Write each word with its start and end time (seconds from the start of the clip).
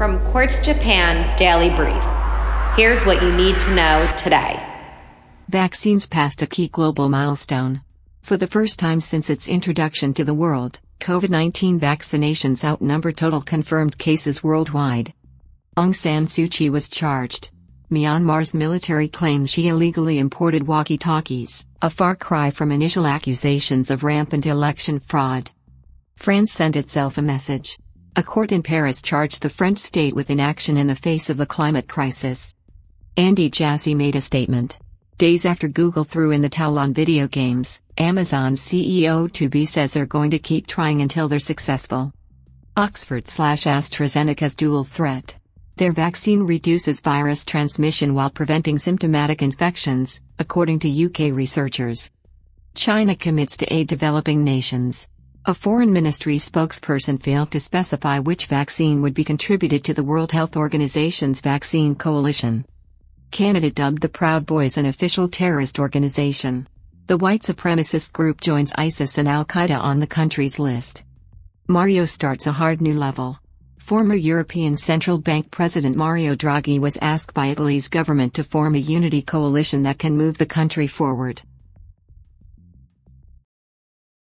From 0.00 0.18
Quartz 0.30 0.58
Japan 0.60 1.36
Daily 1.36 1.68
Brief. 1.76 2.02
Here's 2.74 3.04
what 3.04 3.22
you 3.22 3.30
need 3.34 3.60
to 3.60 3.74
know 3.74 4.10
today. 4.16 4.58
Vaccines 5.50 6.06
passed 6.06 6.40
a 6.40 6.46
key 6.46 6.68
global 6.68 7.10
milestone. 7.10 7.82
For 8.22 8.38
the 8.38 8.46
first 8.46 8.78
time 8.78 9.02
since 9.02 9.28
its 9.28 9.46
introduction 9.46 10.14
to 10.14 10.24
the 10.24 10.32
world, 10.32 10.80
COVID 11.00 11.28
19 11.28 11.78
vaccinations 11.78 12.64
outnumber 12.64 13.12
total 13.12 13.42
confirmed 13.42 13.98
cases 13.98 14.42
worldwide. 14.42 15.12
Aung 15.76 15.94
San 15.94 16.24
Suu 16.24 16.50
Kyi 16.50 16.70
was 16.70 16.88
charged. 16.88 17.50
Myanmar's 17.90 18.54
military 18.54 19.06
claims 19.06 19.50
she 19.50 19.68
illegally 19.68 20.18
imported 20.18 20.66
walkie 20.66 20.96
talkies, 20.96 21.66
a 21.82 21.90
far 21.90 22.16
cry 22.16 22.50
from 22.50 22.72
initial 22.72 23.06
accusations 23.06 23.90
of 23.90 24.02
rampant 24.02 24.46
election 24.46 24.98
fraud. 24.98 25.50
France 26.16 26.52
sent 26.52 26.74
itself 26.74 27.18
a 27.18 27.22
message. 27.22 27.78
A 28.16 28.24
court 28.24 28.50
in 28.50 28.64
Paris 28.64 29.00
charged 29.00 29.40
the 29.40 29.48
French 29.48 29.78
state 29.78 30.16
with 30.16 30.30
inaction 30.30 30.76
in 30.76 30.88
the 30.88 30.96
face 30.96 31.30
of 31.30 31.36
the 31.36 31.46
climate 31.46 31.86
crisis. 31.86 32.56
Andy 33.16 33.48
Jassy 33.48 33.94
made 33.94 34.16
a 34.16 34.20
statement. 34.20 34.80
Days 35.16 35.44
after 35.44 35.68
Google 35.68 36.02
threw 36.02 36.32
in 36.32 36.42
the 36.42 36.48
towel 36.48 36.80
on 36.80 36.92
video 36.92 37.28
games, 37.28 37.80
Amazon 37.98 38.54
CEO 38.54 39.32
to 39.34 39.48
be 39.48 39.64
says 39.64 39.92
they're 39.92 40.06
going 40.06 40.32
to 40.32 40.40
keep 40.40 40.66
trying 40.66 41.02
until 41.02 41.28
they're 41.28 41.38
successful. 41.38 42.12
Oxford 42.76 43.28
slash 43.28 43.62
AstraZeneca's 43.62 44.56
dual 44.56 44.82
threat. 44.82 45.38
Their 45.76 45.92
vaccine 45.92 46.42
reduces 46.42 47.00
virus 47.00 47.44
transmission 47.44 48.14
while 48.14 48.30
preventing 48.30 48.78
symptomatic 48.78 49.40
infections, 49.40 50.20
according 50.40 50.80
to 50.80 51.04
UK 51.06 51.32
researchers. 51.32 52.10
China 52.74 53.14
commits 53.14 53.56
to 53.58 53.72
aid 53.72 53.86
developing 53.86 54.42
nations. 54.42 55.06
A 55.46 55.54
foreign 55.54 55.90
ministry 55.90 56.36
spokesperson 56.36 57.18
failed 57.18 57.50
to 57.52 57.60
specify 57.60 58.18
which 58.18 58.44
vaccine 58.44 59.00
would 59.00 59.14
be 59.14 59.24
contributed 59.24 59.82
to 59.84 59.94
the 59.94 60.04
World 60.04 60.32
Health 60.32 60.54
Organization's 60.54 61.40
vaccine 61.40 61.94
coalition. 61.94 62.66
Canada 63.30 63.70
dubbed 63.70 64.02
the 64.02 64.10
Proud 64.10 64.44
Boys 64.44 64.76
an 64.76 64.84
official 64.84 65.28
terrorist 65.28 65.78
organization. 65.78 66.68
The 67.06 67.16
white 67.16 67.40
supremacist 67.40 68.12
group 68.12 68.42
joins 68.42 68.74
ISIS 68.76 69.16
and 69.16 69.26
Al 69.26 69.46
Qaeda 69.46 69.80
on 69.80 69.98
the 69.98 70.06
country's 70.06 70.58
list. 70.58 71.04
Mario 71.68 72.04
starts 72.04 72.46
a 72.46 72.52
hard 72.52 72.82
new 72.82 72.94
level. 72.94 73.38
Former 73.78 74.14
European 74.14 74.76
Central 74.76 75.16
Bank 75.16 75.50
President 75.50 75.96
Mario 75.96 76.34
Draghi 76.34 76.78
was 76.78 76.98
asked 77.00 77.32
by 77.32 77.46
Italy's 77.46 77.88
government 77.88 78.34
to 78.34 78.44
form 78.44 78.74
a 78.74 78.78
unity 78.78 79.22
coalition 79.22 79.84
that 79.84 79.98
can 79.98 80.18
move 80.18 80.36
the 80.36 80.44
country 80.44 80.86
forward. 80.86 81.40